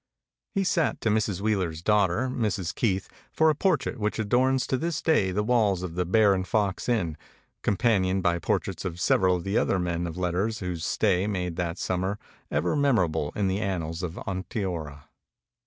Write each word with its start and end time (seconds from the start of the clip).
He 0.55 0.63
sat 0.63 0.99
to 1.01 1.11
Mrs. 1.11 1.41
Wheeler's 1.41 1.83
daughter, 1.83 2.27
Mrs. 2.27 2.73
Keith, 2.73 3.07
for 3.31 3.51
a 3.51 3.55
portrait 3.55 3.99
which 3.99 4.17
adorns 4.17 4.65
to 4.65 4.75
this 4.75 4.99
day 4.99 5.31
the 5.31 5.43
walls 5.43 5.83
of 5.83 5.93
the 5.93 6.07
Bear 6.07 6.33
and 6.33 6.47
Fox 6.47 6.89
Inn, 6.89 7.15
companioned 7.61 8.23
by 8.23 8.39
portraits 8.39 8.83
of 8.83 8.99
several 8.99 9.35
of 9.35 9.43
the 9.43 9.59
other 9.59 9.77
men 9.77 10.07
of 10.07 10.17
let 10.17 10.31
ters 10.31 10.57
whose 10.57 10.83
stay 10.83 11.27
made 11.27 11.55
that 11.57 11.77
summer 11.77 12.17
ever 12.49 12.75
mem 12.75 12.95
orable 12.95 13.31
in 13.37 13.47
the 13.47 13.59
annals 13.61 14.01
of 14.01 14.15
Onteora. 14.25 15.03